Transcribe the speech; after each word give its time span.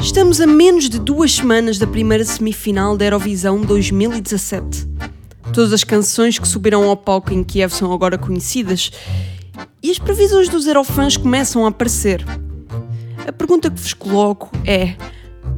Estamos 0.00 0.40
a 0.40 0.46
menos 0.46 0.88
de 0.88 0.98
duas 0.98 1.34
semanas 1.34 1.78
da 1.78 1.86
primeira 1.86 2.24
semifinal 2.24 2.96
da 2.96 3.04
Eurovisão 3.04 3.60
2017. 3.60 4.88
Todas 5.52 5.74
as 5.74 5.84
canções 5.84 6.38
que 6.38 6.48
subiram 6.48 6.88
ao 6.88 6.96
palco 6.96 7.34
em 7.34 7.44
Kiev 7.44 7.70
são 7.70 7.92
agora 7.92 8.16
conhecidas 8.16 8.90
e 9.82 9.90
as 9.90 9.98
previsões 9.98 10.48
dos 10.48 10.66
Eurofãs 10.66 11.18
começam 11.18 11.66
a 11.66 11.68
aparecer. 11.68 12.24
A 13.26 13.32
pergunta 13.32 13.70
que 13.70 13.78
vos 13.78 13.92
coloco 13.92 14.50
é: 14.64 14.94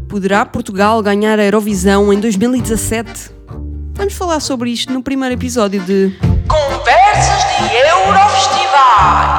poderá 0.09 0.45
Portugal 0.45 1.01
ganhar 1.03 1.39
a 1.39 1.45
Eurovisão 1.45 2.13
em 2.13 2.19
2017? 2.19 3.31
Vamos 3.95 4.15
falar 4.15 4.41
sobre 4.41 4.71
isto 4.71 4.93
no 4.93 5.03
primeiro 5.03 5.35
episódio 5.35 5.81
de 5.83 6.19
Conversas 6.49 7.45
de 7.59 7.77
Eurofestivais. 7.77 9.32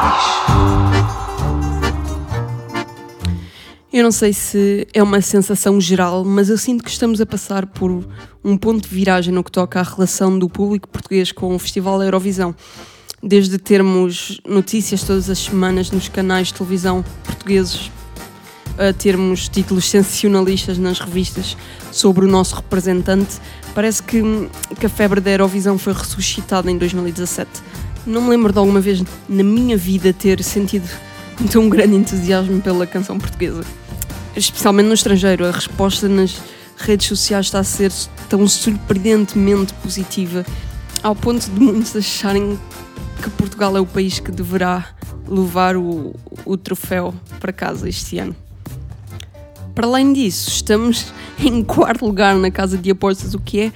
Eu 3.94 4.02
não 4.02 4.12
sei 4.12 4.34
se 4.34 4.88
é 4.92 5.04
uma 5.04 5.22
sensação 5.22 5.80
geral, 5.80 6.26
mas 6.26 6.50
eu 6.50 6.58
sinto 6.58 6.84
que 6.84 6.90
estamos 6.90 7.22
a 7.22 7.28
passar 7.28 7.68
por 7.68 8.04
um 8.44 8.58
ponto 8.58 8.90
de 8.90 8.96
viragem 8.96 9.32
no 9.32 9.44
que 9.44 9.52
toca 9.52 9.80
à 9.80 9.84
relação 9.84 10.40
do 10.40 10.50
público 10.50 10.90
português 10.90 11.32
com 11.32 11.54
o 11.54 11.60
Festival 11.60 12.00
da 12.00 12.06
Eurovisão. 12.06 12.56
Desde 13.22 13.60
termos 13.60 14.42
notícias 14.48 15.04
todas 15.04 15.30
as 15.30 15.38
semanas 15.38 15.92
nos 15.92 16.10
canais 16.10 16.48
de 16.48 16.56
televisão 16.56 17.06
portugueses, 17.24 17.92
a 18.80 18.92
termos 18.92 19.48
títulos 19.48 19.88
sensacionalistas 19.88 20.80
nas 20.80 21.00
revistas 21.00 21.56
sobre 21.92 22.26
o 22.26 22.28
nosso 22.28 22.56
representante, 22.56 23.40
parece 23.76 24.02
que, 24.02 24.24
que 24.80 24.88
a 24.88 24.90
febre 24.90 25.22
da 25.22 25.30
Eurovisão 25.30 25.78
foi 25.78 25.94
ressuscitada 25.94 26.72
em 26.72 26.80
2017. 26.80 27.48
Não 28.08 28.24
me 28.24 28.32
lembro 28.32 28.52
de 28.52 28.58
alguma 28.58 28.82
vez 28.82 29.04
na 29.30 29.44
minha 29.44 29.78
vida 29.78 30.12
ter 30.12 30.44
sentido 30.44 30.90
tão 31.52 31.70
grande 31.70 31.94
entusiasmo 31.94 32.60
pela 32.60 32.88
canção 32.88 33.20
portuguesa 33.20 33.64
especialmente 34.36 34.88
no 34.88 34.94
estrangeiro, 34.94 35.46
a 35.46 35.52
resposta 35.52 36.08
nas 36.08 36.42
redes 36.78 37.08
sociais 37.08 37.48
está 37.48 37.60
a 37.60 37.64
ser 37.64 37.92
tão 38.30 38.48
surpreendentemente 38.48 39.74
positiva, 39.76 40.46
ao 41.02 41.16
ponto 41.16 41.50
de 41.50 41.60
muitos 41.60 41.96
acharem 41.96 42.60
que 43.22 43.30
Portugal 43.32 43.78
é 43.78 43.80
o 43.80 43.86
país 43.86 44.20
que 44.20 44.32
deverá 44.32 44.88
levar 45.28 45.78
o, 45.78 46.16
o 46.46 46.58
troféu 46.58 47.14
para 47.40 47.54
casa 47.54 47.88
este 47.88 48.20
ano. 48.20 48.36
Para 49.74 49.88
além 49.88 50.14
disso, 50.14 50.50
estamos 50.50 51.14
em 51.40 51.64
quarto 51.64 52.06
lugar 52.06 52.36
na 52.36 52.52
casa 52.52 52.78
de 52.78 52.92
apostas, 52.92 53.34
o 53.34 53.40
que 53.40 53.60
é 53.62 53.72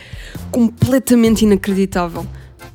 completamente 0.52 1.44
inacreditável. 1.44 2.25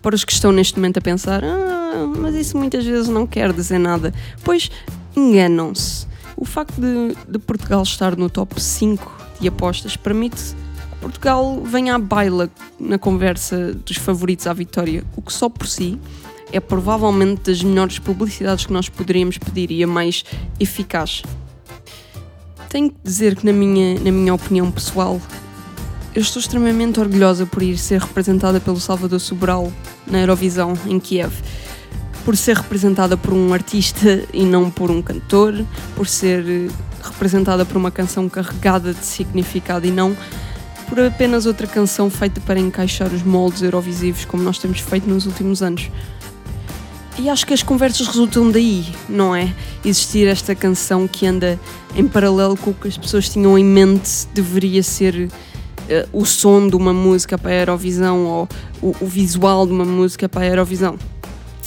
Para 0.00 0.16
os 0.16 0.24
que 0.24 0.32
estão 0.32 0.50
neste 0.50 0.76
momento 0.76 0.98
a 0.98 1.00
pensar, 1.00 1.44
ah, 1.44 2.06
mas 2.18 2.34
isso 2.34 2.56
muitas 2.56 2.84
vezes 2.84 3.08
não 3.08 3.26
quer 3.26 3.52
dizer 3.52 3.78
nada. 3.78 4.12
Pois 4.42 4.70
enganam-se. 5.14 6.06
O 6.42 6.44
facto 6.44 6.80
de, 6.80 7.16
de 7.28 7.38
Portugal 7.38 7.84
estar 7.84 8.16
no 8.16 8.28
top 8.28 8.60
5 8.60 9.28
de 9.40 9.46
apostas 9.46 9.96
permite 9.96 10.42
que 10.42 10.96
Portugal 11.00 11.62
venha 11.62 11.94
à 11.94 12.00
baila 12.00 12.50
na 12.80 12.98
conversa 12.98 13.72
dos 13.72 13.96
favoritos 13.96 14.48
à 14.48 14.52
vitória, 14.52 15.04
o 15.16 15.22
que 15.22 15.32
só 15.32 15.48
por 15.48 15.68
si 15.68 16.00
é 16.50 16.58
provavelmente 16.58 17.42
das 17.42 17.62
melhores 17.62 18.00
publicidades 18.00 18.66
que 18.66 18.72
nós 18.72 18.88
poderíamos 18.88 19.38
pedir 19.38 19.70
e 19.70 19.84
a 19.84 19.86
mais 19.86 20.24
eficaz. 20.58 21.22
Tenho 22.68 22.90
que 22.90 22.98
dizer 23.04 23.36
que, 23.36 23.46
na 23.46 23.52
minha, 23.52 24.00
na 24.00 24.10
minha 24.10 24.34
opinião 24.34 24.68
pessoal, 24.68 25.20
eu 26.12 26.22
estou 26.22 26.40
extremamente 26.40 26.98
orgulhosa 26.98 27.46
por 27.46 27.62
ir 27.62 27.78
ser 27.78 28.00
representada 28.00 28.58
pelo 28.58 28.80
Salvador 28.80 29.20
Sobral 29.20 29.72
na 30.08 30.18
Eurovisão, 30.18 30.72
em 30.88 30.98
Kiev 30.98 31.32
por 32.24 32.36
ser 32.36 32.56
representada 32.56 33.16
por 33.16 33.32
um 33.32 33.52
artista 33.52 34.24
e 34.32 34.44
não 34.44 34.70
por 34.70 34.90
um 34.90 35.02
cantor, 35.02 35.64
por 35.96 36.06
ser 36.06 36.44
eh, 36.48 36.68
representada 37.02 37.64
por 37.64 37.76
uma 37.76 37.90
canção 37.90 38.28
carregada 38.28 38.94
de 38.94 39.04
significado 39.04 39.86
e 39.86 39.90
não 39.90 40.16
por 40.88 41.00
apenas 41.00 41.46
outra 41.46 41.66
canção 41.66 42.10
feita 42.10 42.40
para 42.40 42.60
encaixar 42.60 43.12
os 43.12 43.22
moldes 43.22 43.62
eurovisivos 43.62 44.24
como 44.24 44.42
nós 44.42 44.58
temos 44.58 44.78
feito 44.78 45.08
nos 45.08 45.26
últimos 45.26 45.62
anos. 45.62 45.90
E 47.18 47.28
acho 47.28 47.46
que 47.46 47.52
as 47.52 47.62
conversas 47.62 48.06
resultam 48.06 48.50
daí, 48.50 48.86
não 49.08 49.34
é? 49.34 49.54
Existir 49.84 50.26
esta 50.26 50.54
canção 50.54 51.06
que 51.06 51.26
anda 51.26 51.58
em 51.94 52.06
paralelo 52.06 52.56
com 52.56 52.70
o 52.70 52.74
que 52.74 52.88
as 52.88 52.96
pessoas 52.96 53.28
tinham 53.28 53.58
em 53.58 53.64
mente 53.64 54.26
deveria 54.32 54.82
ser 54.82 55.28
uh, 55.28 55.28
o 56.12 56.24
som 56.24 56.68
de 56.68 56.76
uma 56.76 56.92
música 56.92 57.36
para 57.36 57.50
a 57.50 57.54
Eurovisão 57.54 58.24
ou 58.26 58.48
o, 58.80 58.96
o 59.00 59.06
visual 59.06 59.66
de 59.66 59.72
uma 59.72 59.84
música 59.84 60.28
para 60.28 60.42
a 60.42 60.46
Eurovisão 60.46 60.98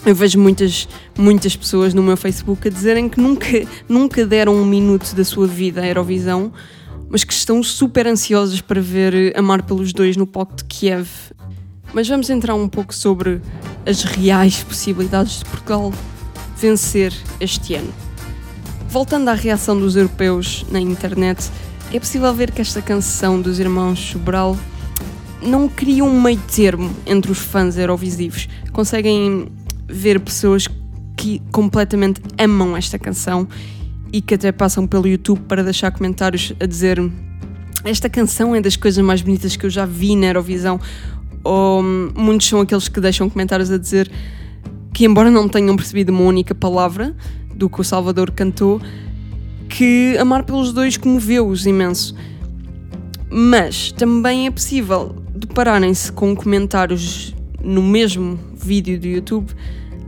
eu 0.05 0.13
vejo 0.13 0.39
muitas, 0.39 0.87
muitas 1.17 1.55
pessoas 1.55 1.93
no 1.93 2.03
meu 2.03 2.15
Facebook 2.15 2.67
a 2.67 2.71
dizerem 2.71 3.09
que 3.09 3.19
nunca, 3.19 3.47
nunca 3.89 4.25
deram 4.25 4.55
um 4.55 4.65
minuto 4.65 5.15
da 5.15 5.23
sua 5.23 5.47
vida 5.47 5.81
à 5.81 5.87
Eurovisão, 5.87 6.53
mas 7.09 7.23
que 7.23 7.33
estão 7.33 7.63
super 7.63 8.05
ansiosas 8.05 8.61
para 8.61 8.79
ver 8.79 9.37
Amar 9.37 9.63
pelos 9.63 9.91
Dois 9.93 10.15
no 10.15 10.27
palco 10.27 10.55
de 10.55 10.63
Kiev. 10.65 11.09
Mas 11.91 12.07
vamos 12.07 12.29
entrar 12.29 12.53
um 12.53 12.67
pouco 12.67 12.93
sobre 12.93 13.41
as 13.85 14.03
reais 14.03 14.63
possibilidades 14.63 15.39
de 15.39 15.45
Portugal 15.45 15.91
vencer 16.55 17.13
este 17.39 17.75
ano. 17.75 17.93
Voltando 18.89 19.29
à 19.29 19.33
reação 19.33 19.77
dos 19.79 19.95
europeus 19.95 20.65
na 20.69 20.79
internet, 20.79 21.49
é 21.91 21.99
possível 21.99 22.33
ver 22.33 22.51
que 22.51 22.61
esta 22.61 22.81
canção 22.81 23.41
dos 23.41 23.59
irmãos 23.59 23.99
Sobral 23.99 24.57
não 25.41 25.67
cria 25.67 26.03
um 26.03 26.21
meio 26.21 26.39
termo 26.39 26.93
entre 27.05 27.31
os 27.31 27.39
fãs 27.39 27.77
eurovisivos. 27.77 28.47
Conseguem 28.71 29.47
ver 29.87 30.19
pessoas 30.19 30.67
que 31.17 31.41
completamente 31.51 32.21
amam 32.37 32.75
esta 32.75 32.99
canção 32.99 33.47
e 34.11 34.21
que 34.21 34.33
até 34.33 34.51
passam 34.51 34.85
pelo 34.87 35.07
YouTube 35.07 35.41
para 35.47 35.63
deixar 35.63 35.91
comentários 35.91 36.53
a 36.59 36.65
dizer 36.65 36.99
esta 37.83 38.09
canção 38.09 38.55
é 38.55 38.61
das 38.61 38.75
coisas 38.75 39.03
mais 39.05 39.21
bonitas 39.21 39.55
que 39.55 39.65
eu 39.65 39.69
já 39.69 39.85
vi 39.85 40.15
na 40.15 40.27
Eurovisão. 40.27 40.79
Ou 41.43 41.83
muitos 41.83 42.47
são 42.47 42.61
aqueles 42.61 42.87
que 42.87 42.99
deixam 42.99 43.29
comentários 43.29 43.71
a 43.71 43.77
dizer 43.77 44.11
que 44.91 45.05
embora 45.05 45.29
não 45.29 45.47
tenham 45.47 45.75
percebido 45.75 46.11
uma 46.11 46.23
única 46.23 46.55
palavra 46.55 47.15
do 47.53 47.69
que 47.69 47.79
o 47.79 47.83
Salvador 47.83 48.31
cantou 48.31 48.81
que 49.69 50.17
Amar 50.19 50.43
pelos 50.43 50.73
Dois 50.73 50.97
comoveu-os 50.97 51.67
imenso. 51.67 52.15
Mas 53.29 53.91
também 53.91 54.47
é 54.47 54.51
possível 54.51 55.15
depararem-se 55.35 56.11
com 56.11 56.35
comentários 56.35 57.34
no 57.65 57.81
mesmo 57.81 58.39
vídeo 58.53 58.99
do 58.99 59.07
YouTube 59.07 59.51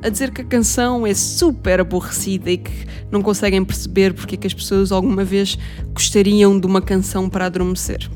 a 0.04 0.10
dizer 0.10 0.32
que 0.32 0.42
a 0.42 0.46
canção 0.46 1.08
é 1.08 1.14
super 1.14 1.80
aborrecida 1.82 2.52
e 2.52 2.58
que 2.58 2.72
não 3.12 3.22
conseguem 3.22 3.66
perceber 3.66 4.14
porque 4.14 4.36
é 4.36 4.38
que 4.38 4.48
as 4.48 4.54
pessoas 4.54 4.92
alguma 4.92 5.24
vez 5.24 5.58
gostariam 5.94 6.60
de 6.60 6.68
uma 6.68 6.82
canção 6.82 7.28
para 7.28 7.48
adormecer. 7.48 8.10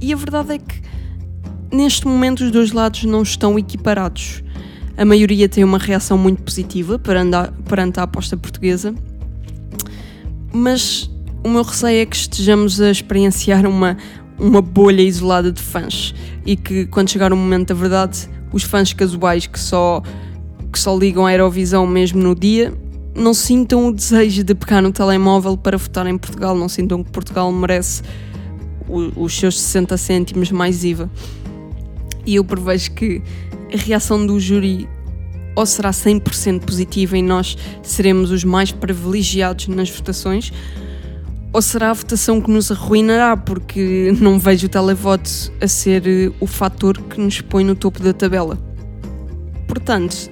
E 0.00 0.12
a 0.12 0.16
verdade 0.16 0.54
é 0.54 0.58
que 0.58 0.82
neste 1.72 2.06
momento 2.06 2.40
os 2.40 2.50
dois 2.50 2.72
lados 2.72 3.04
não 3.04 3.22
estão 3.22 3.58
equiparados. 3.58 4.42
A 4.96 5.04
maioria 5.04 5.48
tem 5.48 5.62
uma 5.62 5.78
reação 5.78 6.18
muito 6.18 6.42
positiva 6.42 6.98
perante 6.98 8.00
a 8.00 8.02
aposta 8.02 8.36
portuguesa, 8.36 8.92
mas 10.52 11.08
o 11.44 11.48
meu 11.48 11.62
receio 11.62 12.02
é 12.02 12.06
que 12.06 12.16
estejamos 12.16 12.80
a 12.80 12.90
experienciar 12.90 13.64
uma, 13.64 13.96
uma 14.36 14.60
bolha 14.60 15.02
isolada 15.02 15.52
de 15.52 15.62
fãs 15.62 16.12
e 16.44 16.56
que 16.56 16.86
quando 16.86 17.10
chegar 17.10 17.32
o 17.32 17.36
momento 17.36 17.68
da 17.68 17.74
verdade 17.74 18.28
os 18.52 18.62
fãs 18.62 18.92
casuais 18.92 19.46
que 19.46 19.58
só, 19.58 20.02
que 20.72 20.78
só 20.78 20.96
ligam 20.96 21.26
a 21.26 21.32
Eurovisão 21.32 21.86
mesmo 21.86 22.22
no 22.22 22.34
dia 22.34 22.72
não 23.18 23.34
sintam 23.34 23.88
o 23.88 23.92
desejo 23.92 24.44
de 24.44 24.54
pegar 24.54 24.80
no 24.80 24.92
telemóvel 24.92 25.56
para 25.56 25.76
votar 25.76 26.06
em 26.06 26.16
Portugal, 26.16 26.54
não 26.54 26.68
sintam 26.68 27.02
que 27.02 27.10
Portugal 27.10 27.50
merece 27.50 28.02
o, 28.88 29.24
os 29.24 29.36
seus 29.36 29.60
60 29.60 29.96
cêntimos 29.96 30.50
mais 30.50 30.84
IVA. 30.84 31.10
E 32.24 32.36
eu 32.36 32.44
prevejo 32.44 32.92
que 32.92 33.22
a 33.72 33.76
reação 33.76 34.24
do 34.24 34.38
júri 34.38 34.88
ou 35.56 35.66
será 35.66 35.90
100% 35.90 36.60
positiva 36.60 37.18
e 37.18 37.22
nós 37.22 37.58
seremos 37.82 38.30
os 38.30 38.44
mais 38.44 38.70
privilegiados 38.70 39.66
nas 39.66 39.90
votações, 39.90 40.52
ou 41.52 41.62
será 41.62 41.90
a 41.90 41.92
votação 41.92 42.40
que 42.40 42.50
nos 42.50 42.70
arruinará, 42.70 43.36
porque 43.36 44.12
não 44.20 44.38
vejo 44.38 44.66
o 44.66 44.68
televoto 44.68 45.30
a 45.60 45.66
ser 45.66 46.06
eh, 46.06 46.32
o 46.40 46.46
fator 46.46 47.00
que 47.00 47.20
nos 47.20 47.40
põe 47.40 47.64
no 47.64 47.74
topo 47.74 48.02
da 48.02 48.12
tabela. 48.12 48.58
Portanto, 49.66 50.30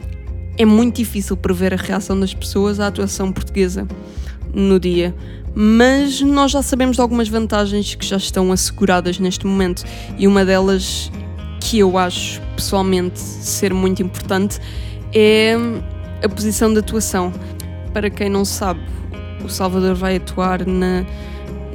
é 0.59 0.65
muito 0.65 0.97
difícil 0.97 1.37
prever 1.37 1.73
a 1.75 1.77
reação 1.77 2.19
das 2.19 2.35
pessoas 2.35 2.81
à 2.81 2.87
atuação 2.87 3.33
portuguesa 3.33 3.87
no 4.55 4.79
dia, 4.79 5.15
mas 5.55 6.21
nós 6.21 6.51
já 6.51 6.63
sabemos 6.63 6.97
de 6.97 7.03
algumas 7.03 7.29
vantagens 7.29 7.95
que 7.95 8.05
já 8.05 8.17
estão 8.17 8.53
asseguradas 8.53 9.19
neste 9.19 9.47
momento, 9.47 9.85
e 10.19 10.27
uma 10.27 10.45
delas 10.45 11.11
que 11.61 11.79
eu 11.79 11.99
acho 11.99 12.41
pessoalmente 12.55 13.19
ser 13.19 13.73
muito 13.75 14.03
importante 14.03 14.61
é 15.15 15.57
a 16.23 16.29
posição 16.29 16.73
de 16.73 16.79
atuação. 16.79 17.33
Para 17.93 18.11
quem 18.11 18.29
não 18.29 18.45
sabe, 18.45 18.81
o 19.47 19.49
Salvador 19.49 19.95
vai 19.95 20.17
atuar 20.17 20.67
na, 20.67 21.07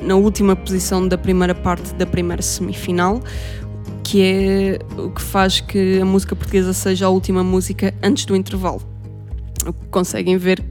na 0.01 0.15
última 0.15 0.55
posição 0.55 1.07
da 1.07 1.17
primeira 1.17 1.55
parte 1.55 1.93
da 1.95 2.05
primeira 2.05 2.41
semifinal, 2.41 3.21
que 4.03 4.21
é 4.21 4.79
o 4.97 5.09
que 5.09 5.21
faz 5.21 5.61
que 5.61 5.99
a 5.99 6.05
música 6.05 6.35
portuguesa 6.35 6.73
seja 6.73 7.05
a 7.05 7.09
última 7.09 7.43
música 7.43 7.93
antes 8.03 8.25
do 8.25 8.35
intervalo. 8.35 8.81
Conseguem 9.89 10.37
ver 10.37 10.63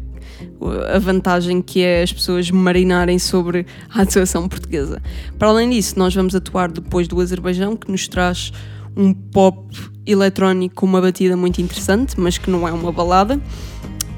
a 0.94 0.98
vantagem 0.98 1.62
que 1.62 1.82
é 1.82 2.02
as 2.02 2.12
pessoas 2.12 2.50
marinarem 2.50 3.18
sobre 3.18 3.66
a 3.88 4.02
atuação 4.02 4.48
portuguesa. 4.48 5.00
Para 5.38 5.48
além 5.48 5.70
disso, 5.70 5.98
nós 5.98 6.14
vamos 6.14 6.34
atuar 6.34 6.70
depois 6.70 7.08
do 7.08 7.20
Azerbaijão, 7.20 7.76
que 7.76 7.90
nos 7.90 8.08
traz 8.08 8.52
um 8.96 9.14
pop 9.14 9.74
eletrónico 10.04 10.74
com 10.74 10.86
uma 10.86 11.00
batida 11.00 11.36
muito 11.36 11.60
interessante, 11.60 12.18
mas 12.18 12.36
que 12.36 12.50
não 12.50 12.66
é 12.66 12.72
uma 12.72 12.92
balada. 12.92 13.40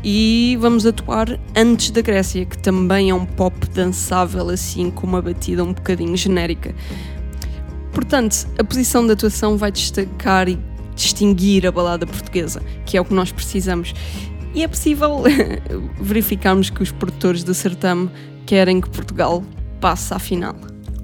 E 0.05 0.59
vamos 0.61 0.85
atuar 0.85 1.39
antes 1.55 1.91
da 1.91 2.01
Grécia, 2.01 2.45
que 2.45 2.59
também 2.59 3.11
é 3.11 3.15
um 3.15 3.25
pop 3.25 3.57
dançável, 3.69 4.49
assim, 4.51 4.91
com 4.91 5.07
uma 5.07 5.23
batida 5.23 5.63
um 5.63 5.73
bocadinho 5.73 6.17
genérica. 6.17 6.75
Portanto, 7.93 8.49
a 8.59 8.65
posição 8.65 9.07
de 9.07 9.13
atuação 9.13 9.57
vai 9.57 9.71
destacar 9.71 10.49
e 10.49 10.59
distinguir 10.95 11.67
a 11.67 11.71
balada 11.71 12.07
portuguesa, 12.07 12.63
que 12.85 12.97
é 12.97 13.01
o 13.01 13.05
que 13.05 13.15
nós 13.15 13.31
precisamos. 13.31 13.95
E 14.55 14.63
é 14.63 14.69
possível 14.69 15.23
verificarmos 16.01 16.69
que 16.69 16.83
os 16.83 16.91
produtores 16.91 17.45
do 17.45 17.55
certame 17.55 18.11
querem 18.45 18.81
que 18.81 18.91
Portugal 18.91 19.43
passe 19.81 20.13
à 20.13 20.19
final. 20.19 20.57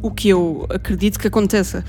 O 0.02 0.10
que 0.10 0.28
eu 0.28 0.66
acredito 0.70 1.18
que 1.18 1.28
aconteça, 1.28 1.84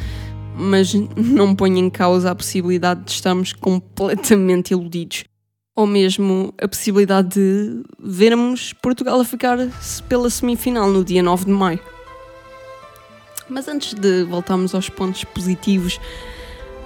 mas 0.56 0.94
não 1.16 1.56
ponho 1.56 1.78
em 1.78 1.90
causa 1.90 2.30
a 2.30 2.36
possibilidade 2.36 3.04
de 3.06 3.12
estarmos 3.12 3.52
completamente 3.54 4.72
iludidos. 4.72 5.29
Ou 5.80 5.88
mesmo 5.88 6.54
a 6.62 6.68
possibilidade 6.68 7.30
de 7.30 7.84
vermos 7.98 8.74
Portugal 8.74 9.18
a 9.18 9.24
ficar 9.24 9.58
pela 10.10 10.30
semifinal 10.30 10.90
no 10.90 11.06
dia 11.06 11.24
9 11.24 11.46
de 11.46 11.52
maio. 11.52 11.80
Mas 13.48 13.66
antes 13.70 13.94
de 13.94 14.26
voltarmos 14.26 14.76
aos 14.76 14.90
pontos 14.90 15.24
positivos, 15.24 15.98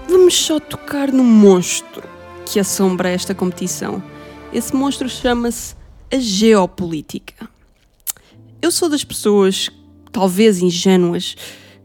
vamos 0.07 0.35
só 0.35 0.59
tocar 0.59 1.11
no 1.11 1.23
monstro 1.23 2.03
que 2.45 2.59
assombra 2.59 3.09
esta 3.09 3.33
competição. 3.33 4.03
Esse 4.53 4.75
monstro 4.75 5.09
chama-se 5.09 5.75
a 6.13 6.19
geopolítica. 6.19 7.49
Eu 8.61 8.69
sou 8.71 8.89
das 8.89 9.03
pessoas, 9.03 9.71
talvez 10.11 10.61
ingênuas, 10.61 11.35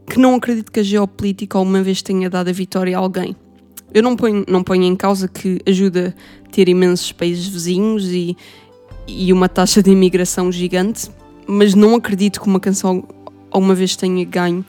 que 0.07 0.19
não 0.19 0.35
acredito 0.35 0.71
que 0.71 0.81
a 0.81 0.83
geopolítica 0.83 1.57
alguma 1.57 1.81
vez 1.81 2.03
tenha 2.03 2.29
dado 2.29 2.49
a 2.49 2.53
vitória 2.53 2.95
a 2.95 2.99
alguém. 2.99 3.35
Eu 3.93 4.03
não 4.03 4.15
ponho, 4.15 4.45
não 4.47 4.63
ponho 4.63 4.83
em 4.83 4.95
causa 4.95 5.27
que 5.27 5.59
ajuda 5.65 6.15
a 6.45 6.49
ter 6.49 6.69
imensos 6.69 7.11
países 7.11 7.47
vizinhos 7.47 8.05
e, 8.07 8.37
e 9.07 9.33
uma 9.33 9.49
taxa 9.49 9.81
de 9.81 9.89
imigração 9.89 10.51
gigante, 10.51 11.09
mas 11.47 11.73
não 11.73 11.95
acredito 11.95 12.39
que 12.39 12.47
uma 12.47 12.59
canção 12.59 13.03
alguma 13.51 13.73
vez 13.73 13.95
tenha 13.95 14.23
ganho 14.25 14.63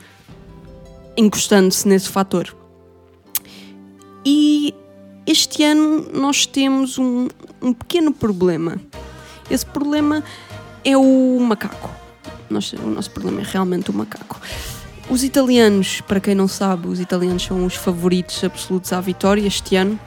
encostando-se 1.17 1.87
nesse 1.87 2.09
fator. 2.09 2.57
E 4.25 4.75
este 5.27 5.63
ano 5.65 6.09
nós 6.13 6.47
temos 6.47 6.99
um, 6.99 7.29
um 7.61 7.73
pequeno 7.73 8.13
problema. 8.13 8.79
Esse 9.51 9.67
problema 9.67 10.25
é 10.85 10.97
o 10.97 11.39
macaco. 11.41 11.91
Nosso, 12.49 12.77
o 12.77 12.91
nosso 12.91 13.11
problema 13.11 13.41
é 13.41 13.45
realmente 13.45 13.91
o 13.91 13.95
macaco. 13.95 14.41
Os 15.11 15.25
italianos, 15.25 16.01
para 16.03 16.21
quem 16.21 16.37
não 16.37 16.47
sabe, 16.47 16.87
os 16.87 17.01
italianos 17.01 17.43
são 17.43 17.67
os 17.67 17.75
favoritos 17.75 18.45
absolutos 18.45 18.93
à 18.93 19.01
vitória 19.01 19.45
este 19.45 19.75
ano. 19.75 19.99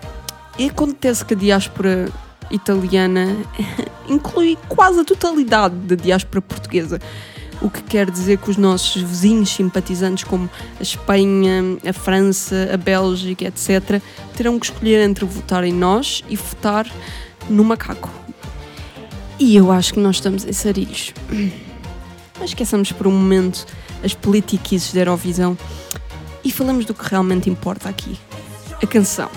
E 0.57 0.69
acontece 0.69 1.25
que 1.25 1.33
a 1.33 1.37
diáspora 1.37 2.09
italiana 2.49 3.35
inclui 4.07 4.57
quase 4.69 5.01
a 5.01 5.03
totalidade 5.03 5.75
da 5.75 5.95
diáspora 5.95 6.41
portuguesa 6.41 6.99
o 7.61 7.69
que 7.69 7.81
quer 7.81 8.11
dizer 8.11 8.39
que 8.39 8.51
os 8.51 8.57
nossos 8.57 9.01
vizinhos 9.01 9.49
simpatizantes, 9.49 10.25
como 10.25 10.49
a 10.77 10.83
Espanha, 10.83 11.77
a 11.87 11.93
França, 11.93 12.69
a 12.73 12.75
Bélgica, 12.75 13.45
etc., 13.45 14.01
terão 14.35 14.59
que 14.59 14.65
escolher 14.65 15.01
entre 15.01 15.23
votar 15.23 15.63
em 15.63 15.71
nós 15.71 16.23
e 16.27 16.35
votar 16.35 16.85
no 17.49 17.63
macaco. 17.63 18.09
E 19.39 19.55
eu 19.55 19.71
acho 19.71 19.93
que 19.93 19.99
nós 19.99 20.17
estamos 20.17 20.45
em 20.45 20.51
sarilhos. 20.51 21.13
Mas 22.37 22.49
esqueçamos 22.49 22.91
por 22.91 23.07
um 23.07 23.11
momento 23.11 23.65
as 24.03 24.13
politiquices 24.13 24.93
da 24.93 25.01
Eurovisão 25.01 25.57
e 26.43 26.51
falamos 26.51 26.85
do 26.85 26.93
que 26.93 27.09
realmente 27.09 27.49
importa 27.49 27.89
aqui: 27.89 28.19
a 28.81 28.85
canção. 28.85 29.29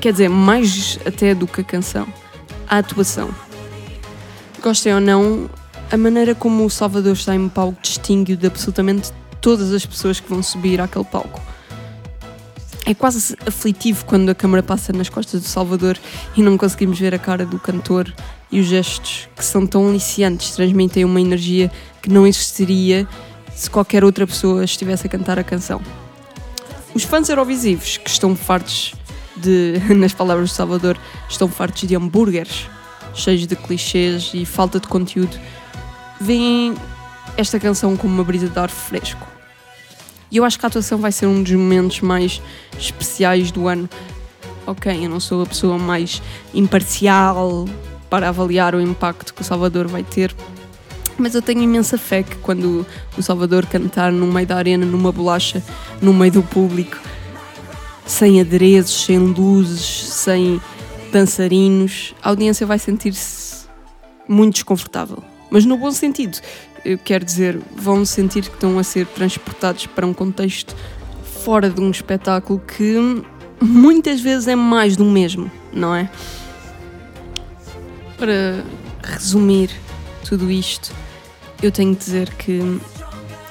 Quer 0.00 0.12
dizer, 0.12 0.28
mais 0.28 0.98
até 1.06 1.34
do 1.34 1.46
que 1.46 1.60
a 1.60 1.64
canção, 1.64 2.06
a 2.68 2.78
atuação. 2.78 3.30
Gostem 4.62 4.94
ou 4.94 5.00
não, 5.00 5.48
a 5.90 5.96
maneira 5.96 6.34
como 6.34 6.64
o 6.64 6.70
Salvador 6.70 7.12
está 7.12 7.34
em 7.34 7.48
palco 7.48 7.80
distingue-o 7.80 8.36
de 8.36 8.46
absolutamente 8.46 9.10
todas 9.40 9.72
as 9.72 9.86
pessoas 9.86 10.20
que 10.20 10.28
vão 10.28 10.42
subir 10.42 10.80
àquele 10.80 11.04
palco. 11.04 11.40
É 12.84 12.94
quase 12.94 13.36
aflitivo 13.46 14.04
quando 14.04 14.30
a 14.30 14.34
câmera 14.34 14.62
passa 14.62 14.92
nas 14.92 15.08
costas 15.08 15.42
do 15.42 15.46
Salvador 15.46 15.98
e 16.36 16.42
não 16.42 16.56
conseguimos 16.56 16.98
ver 16.98 17.14
a 17.14 17.18
cara 17.18 17.44
do 17.44 17.58
cantor 17.58 18.12
e 18.50 18.60
os 18.60 18.66
gestos 18.66 19.28
que 19.36 19.44
são 19.44 19.66
tão 19.66 19.88
aliciantes, 19.88 20.52
transmitem 20.52 21.04
uma 21.04 21.20
energia 21.20 21.70
que 22.00 22.08
não 22.08 22.26
existiria 22.26 23.06
se 23.58 23.68
qualquer 23.68 24.04
outra 24.04 24.24
pessoa 24.24 24.64
estivesse 24.64 25.08
a 25.08 25.10
cantar 25.10 25.36
a 25.36 25.42
canção. 25.42 25.82
Os 26.94 27.02
fãs 27.02 27.28
eurovisivos 27.28 27.96
que 27.96 28.08
estão 28.08 28.36
fartos 28.36 28.94
de, 29.36 29.82
nas 29.96 30.12
palavras 30.12 30.50
do 30.50 30.54
Salvador, 30.54 30.96
estão 31.28 31.48
fartos 31.48 31.88
de 31.88 31.96
hambúrgueres, 31.96 32.68
cheios 33.14 33.48
de 33.48 33.56
clichês 33.56 34.30
e 34.32 34.46
falta 34.46 34.78
de 34.78 34.86
conteúdo, 34.86 35.36
veem 36.20 36.76
esta 37.36 37.58
canção 37.58 37.96
como 37.96 38.14
uma 38.14 38.22
brisa 38.22 38.48
de 38.48 38.56
ar 38.56 38.70
fresco. 38.70 39.26
E 40.30 40.36
eu 40.36 40.44
acho 40.44 40.56
que 40.56 40.64
a 40.64 40.68
atuação 40.68 40.98
vai 40.98 41.10
ser 41.10 41.26
um 41.26 41.42
dos 41.42 41.52
momentos 41.52 42.00
mais 42.00 42.40
especiais 42.78 43.50
do 43.50 43.66
ano. 43.66 43.88
Ok, 44.68 45.04
eu 45.04 45.10
não 45.10 45.18
sou 45.18 45.42
a 45.42 45.46
pessoa 45.46 45.76
mais 45.76 46.22
imparcial 46.54 47.66
para 48.08 48.28
avaliar 48.28 48.76
o 48.76 48.80
impacto 48.80 49.34
que 49.34 49.42
o 49.42 49.44
Salvador 49.44 49.88
vai 49.88 50.04
ter, 50.04 50.32
mas 51.18 51.34
eu 51.34 51.42
tenho 51.42 51.62
imensa 51.62 51.98
fé 51.98 52.22
que 52.22 52.36
quando 52.36 52.86
o 53.16 53.22
Salvador 53.22 53.66
cantar 53.66 54.12
no 54.12 54.26
meio 54.26 54.46
da 54.46 54.56
arena, 54.56 54.86
numa 54.86 55.12
bolacha, 55.12 55.62
no 56.00 56.14
meio 56.14 56.32
do 56.32 56.42
público, 56.42 56.98
sem 58.06 58.40
adereços, 58.40 59.04
sem 59.04 59.18
luzes, 59.18 59.80
sem 59.80 60.60
dançarinos, 61.12 62.14
a 62.22 62.30
audiência 62.30 62.66
vai 62.66 62.78
sentir-se 62.78 63.66
muito 64.28 64.54
desconfortável 64.54 65.22
mas 65.50 65.64
no 65.64 65.76
bom 65.76 65.90
sentido. 65.90 66.38
Eu 66.84 66.98
quero 66.98 67.24
dizer, 67.24 67.58
vão 67.74 68.04
sentir 68.04 68.42
que 68.42 68.54
estão 68.54 68.78
a 68.78 68.84
ser 68.84 69.06
transportados 69.06 69.86
para 69.86 70.06
um 70.06 70.14
contexto 70.14 70.74
fora 71.44 71.68
de 71.68 71.80
um 71.80 71.90
espetáculo 71.90 72.60
que 72.60 72.96
muitas 73.60 74.20
vezes 74.20 74.48
é 74.48 74.54
mais 74.54 74.96
do 74.96 75.04
mesmo, 75.04 75.50
não 75.72 75.94
é? 75.94 76.08
Para 78.16 78.64
resumir 79.02 79.70
tudo 80.24 80.50
isto, 80.50 80.92
eu 81.62 81.72
tenho 81.72 81.92
de 81.92 81.98
dizer 81.98 82.34
que 82.34 82.60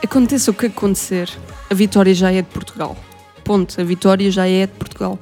aconteça 0.04 0.52
o 0.52 0.54
que 0.54 0.68
acontecer, 0.68 1.30
a 1.70 1.74
vitória 1.74 2.14
já 2.14 2.32
é 2.32 2.42
de 2.42 2.50
Portugal. 2.50 2.96
Ponto, 3.44 3.80
a 3.80 3.84
vitória 3.84 4.30
já 4.32 4.48
é 4.48 4.66
de 4.66 4.74
Portugal. 4.74 5.20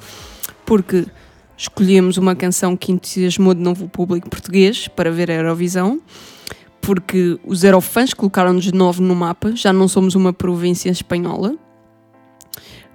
Porque 0.66 1.06
escolhemos 1.58 2.18
uma 2.18 2.36
canção 2.36 2.76
que 2.76 2.92
entusiasmou 2.92 3.54
de 3.54 3.62
novo 3.62 3.86
o 3.86 3.90
público 3.90 4.30
português 4.30 4.88
para 4.88 5.12
ver 5.12 5.32
a 5.32 5.36
Eurovisão 5.36 6.02
porque 6.86 7.40
os 7.44 7.64
Eurofãs 7.64 8.14
colocaram-nos 8.14 8.66
de 8.66 8.74
novo 8.76 9.02
no 9.02 9.16
mapa, 9.16 9.56
já 9.56 9.74
não 9.74 9.88
somos 9.88 10.14
uma 10.14 10.32
província 10.32 10.92
espanhola, 10.92 11.56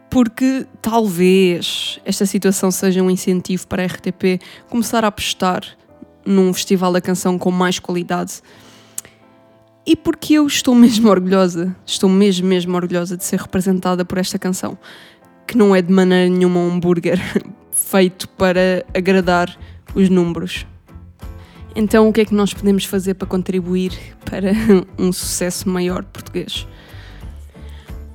porque 0.09 0.65
talvez 0.81 1.99
esta 2.05 2.25
situação 2.25 2.71
seja 2.71 3.03
um 3.03 3.11
incentivo 3.11 3.67
para 3.67 3.83
a 3.83 3.87
RTP 3.87 4.41
começar 4.69 5.05
a 5.05 5.09
apostar 5.09 5.65
num 6.25 6.55
festival 6.55 6.93
da 6.93 7.01
canção 7.01 7.37
com 7.37 7.51
mais 7.51 7.81
qualidade. 7.81 8.41
E 9.91 9.97
porque 9.97 10.35
eu 10.35 10.47
estou 10.47 10.73
mesmo 10.73 11.11
orgulhosa, 11.11 11.75
estou 11.85 12.09
mesmo, 12.09 12.47
mesmo 12.47 12.77
orgulhosa 12.77 13.17
de 13.17 13.25
ser 13.25 13.41
representada 13.41 14.05
por 14.05 14.19
esta 14.19 14.39
canção, 14.39 14.79
que 15.45 15.59
não 15.59 15.75
é 15.75 15.83
de 15.83 15.93
maneira 15.93 16.29
nenhuma 16.29 16.61
um 16.61 16.75
hambúrguer 16.75 17.19
feito 17.73 18.29
para 18.29 18.87
agradar 18.95 19.59
os 19.93 20.09
números. 20.09 20.65
Então, 21.75 22.09
o 22.09 22.13
que 22.13 22.21
é 22.21 22.25
que 22.25 22.33
nós 22.33 22.55
podemos 22.55 22.85
fazer 22.85 23.15
para 23.15 23.27
contribuir 23.27 23.91
para 24.25 24.53
um 24.97 25.13
sucesso 25.13 25.69
maior 25.69 26.05
português? 26.05 26.69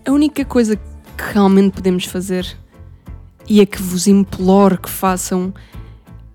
A 0.08 0.12
única 0.14 0.46
coisa 0.46 0.78
que 0.78 1.34
realmente 1.34 1.74
podemos 1.74 2.06
fazer, 2.06 2.48
e 3.50 3.60
é 3.60 3.66
que 3.66 3.82
vos 3.82 4.08
imploro 4.08 4.78
que 4.78 4.90
façam, 4.90 5.54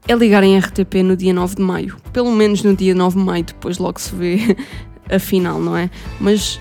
é 0.07 0.15
ligarem 0.15 0.59
a 0.59 0.61
RTP 0.61 0.97
no 1.03 1.17
dia 1.17 1.33
9 1.33 1.55
de 1.55 1.63
maio. 1.63 1.97
Pelo 2.13 2.31
menos 2.31 2.63
no 2.63 2.77
dia 2.77 2.95
9 2.95 3.19
de 3.19 3.25
maio, 3.25 3.45
depois 3.45 3.79
logo 3.79 3.99
se 3.99 4.15
vê 4.15 4.39
a 5.11 5.19
final, 5.19 5.61
não 5.61 5.77
é? 5.77 5.91
Mas 6.21 6.61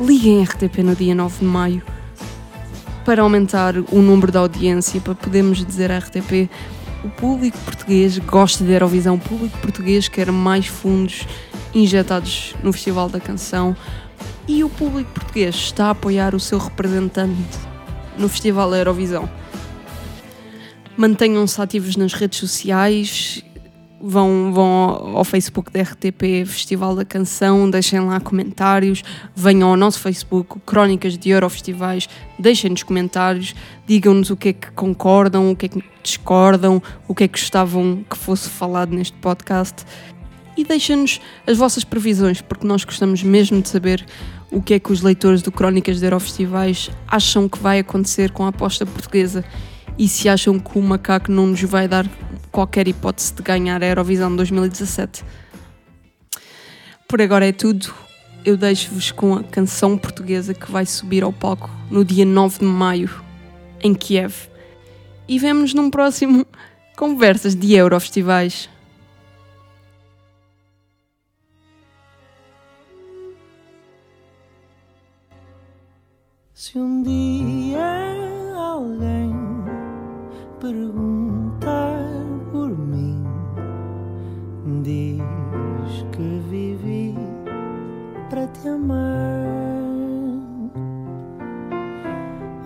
liguem 0.00 0.42
RTP 0.42 0.78
no 0.78 0.96
dia 0.96 1.14
9 1.14 1.38
de 1.40 1.44
maio 1.44 1.82
para 3.04 3.22
aumentar 3.22 3.74
o 3.76 4.00
número 4.00 4.30
da 4.30 4.40
audiência, 4.40 5.00
para 5.00 5.14
podermos 5.14 5.64
dizer 5.64 5.90
à 5.90 5.98
RTP 5.98 6.48
o 7.04 7.08
público 7.10 7.58
português 7.58 8.18
gosta 8.18 8.64
de 8.64 8.72
Eurovisão, 8.72 9.16
o 9.16 9.18
público 9.18 9.58
português 9.58 10.08
quer 10.08 10.30
mais 10.30 10.66
fundos 10.66 11.26
injetados 11.74 12.54
no 12.62 12.72
Festival 12.72 13.08
da 13.08 13.18
Canção 13.18 13.76
e 14.46 14.62
o 14.62 14.68
público 14.68 15.10
português 15.12 15.54
está 15.54 15.86
a 15.86 15.90
apoiar 15.90 16.34
o 16.34 16.40
seu 16.40 16.58
representante 16.58 17.58
no 18.16 18.28
Festival 18.28 18.70
da 18.70 18.78
Eurovisão. 18.78 19.28
Mantenham-se 20.96 21.60
ativos 21.60 21.96
nas 21.96 22.12
redes 22.12 22.38
sociais, 22.38 23.42
vão, 24.02 24.52
vão 24.52 25.16
ao 25.16 25.24
Facebook 25.24 25.72
da 25.72 25.82
RTP 25.82 26.44
Festival 26.44 26.96
da 26.96 27.04
Canção, 27.04 27.70
deixem 27.70 28.00
lá 28.00 28.18
comentários, 28.18 29.02
venham 29.34 29.70
ao 29.70 29.76
nosso 29.76 30.00
Facebook, 30.00 30.58
Crónicas 30.66 31.16
de 31.16 31.30
Eurofestivais, 31.30 32.08
deixem-nos 32.38 32.82
comentários, 32.82 33.54
digam-nos 33.86 34.30
o 34.30 34.36
que 34.36 34.48
é 34.48 34.52
que 34.52 34.70
concordam, 34.72 35.50
o 35.50 35.56
que 35.56 35.66
é 35.66 35.68
que 35.68 35.84
discordam, 36.02 36.82
o 37.06 37.14
que 37.14 37.24
é 37.24 37.28
que 37.28 37.38
gostavam 37.38 38.04
que 38.08 38.16
fosse 38.16 38.48
falado 38.50 38.92
neste 38.92 39.16
podcast 39.18 39.84
e 40.56 40.64
deixem-nos 40.64 41.20
as 41.46 41.56
vossas 41.56 41.84
previsões, 41.84 42.40
porque 42.40 42.66
nós 42.66 42.84
gostamos 42.84 43.22
mesmo 43.22 43.62
de 43.62 43.68
saber 43.68 44.04
o 44.50 44.60
que 44.60 44.74
é 44.74 44.78
que 44.78 44.92
os 44.92 45.00
leitores 45.00 45.40
do 45.40 45.50
Crónicas 45.50 45.98
de 45.98 46.04
Eurofestivais 46.04 46.90
acham 47.08 47.48
que 47.48 47.58
vai 47.58 47.78
acontecer 47.78 48.30
com 48.30 48.44
a 48.44 48.48
aposta 48.48 48.84
portuguesa 48.84 49.44
e 49.98 50.08
se 50.08 50.28
acham 50.28 50.58
que 50.58 50.78
o 50.78 50.82
macaco 50.82 51.30
não 51.30 51.46
nos 51.46 51.62
vai 51.62 51.88
dar 51.88 52.06
qualquer 52.52 52.86
hipótese 52.86 53.32
de 53.32 53.42
ganhar 53.42 53.82
a 53.82 53.86
Eurovisão 53.86 54.36
2017. 54.36 55.24
Por 57.08 57.20
agora 57.20 57.48
é 57.48 57.52
tudo. 57.52 57.92
Eu 58.44 58.56
deixo-vos 58.56 59.10
com 59.10 59.34
a 59.34 59.42
canção 59.42 59.96
portuguesa 59.96 60.52
que 60.52 60.70
vai 60.70 60.84
subir 60.84 61.24
ao 61.24 61.32
palco 61.32 61.70
no 61.90 62.04
dia 62.04 62.24
9 62.24 62.58
de 62.58 62.64
maio, 62.64 63.10
em 63.80 63.94
Kiev. 63.94 64.34
E 65.26 65.38
vemo-nos 65.38 65.72
num 65.74 65.90
próximo 65.90 66.46
Conversas 66.96 67.54
de 67.54 67.74
Eurofestivais. 67.74 68.68
Se 76.52 76.78
um 76.78 77.02
dia 77.02 77.61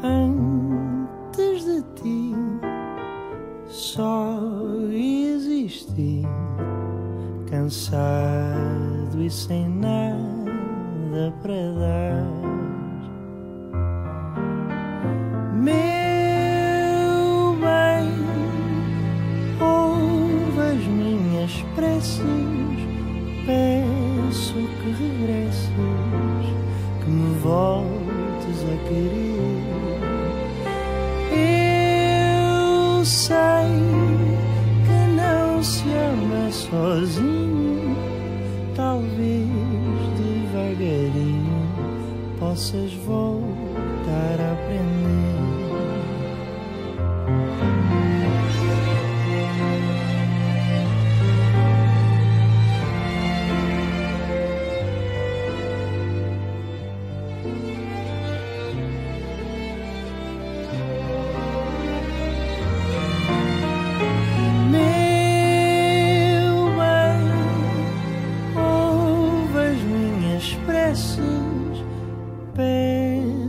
Antes 0.03 1.65
de 1.65 1.83
ti, 1.95 2.35
só 3.67 4.39
existi, 4.93 6.23
cansado 7.51 9.21
e 9.21 9.31
sem 9.31 9.69
nada 9.69 11.33
para 11.43 11.73
dar. 11.73 12.27
Meu 15.55 15.77
bem, 17.61 18.09
ouve 19.61 20.61
as 20.61 20.87
minhas 20.87 21.63
preces, 21.75 22.23
peço 23.47 24.55
que 24.55 24.91
regresses, 25.03 25.71
voltes 27.47 28.59
a 28.65 28.77
querer. 28.89 29.63
Eu 31.33 33.05
sei 33.05 33.37
que 34.87 34.99
não 35.15 35.63
se 35.63 35.85
ama 35.91 36.51
sozinho, 36.51 37.97
talvez 38.75 39.47
devagarinho 40.19 41.57
possas 42.39 42.93
voltar 43.07 43.26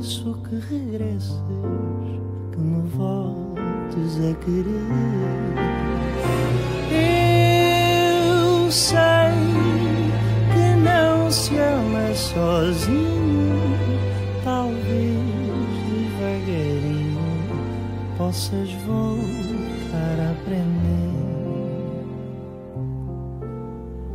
peço 0.07 0.33
que 0.47 0.55
regresses, 0.55 1.43
que 2.53 2.57
me 2.59 2.87
voltes 2.91 4.17
a 4.19 4.33
querer. 4.45 4.87
Eu 6.89 8.71
sei 8.71 8.97
que 10.53 10.75
não 10.81 11.29
se 11.29 11.57
ama 11.57 12.15
sozinho, 12.15 13.59
talvez 14.45 15.19
devagarinho 15.89 17.19
possas 18.17 18.71
voltar 18.85 20.19
a 20.21 20.31
aprender. 20.31 21.17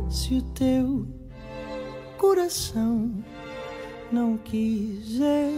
Se 0.09 0.37
o 0.37 0.41
teu 0.41 1.05
coração 2.17 3.11
não 4.13 4.37
quiser 4.37 5.49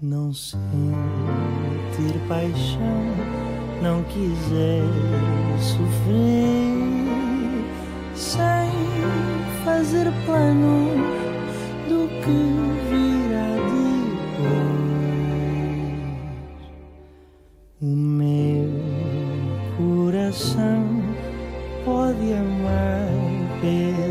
não 0.00 0.32
sentir 0.32 0.60
paixão, 2.28 3.02
não 3.82 4.04
quiser 4.04 4.84
sofrer, 5.58 6.72
sem 8.14 8.70
fazer 9.64 10.12
planos 10.24 11.00
do 11.88 12.06
que 12.22 12.38
virá 12.88 13.50
depois. 14.36 14.76
O 17.82 17.86
meu 17.86 18.70
coração 19.76 20.84
pode 21.84 22.32
amar 22.32 23.25
pela 23.60 24.05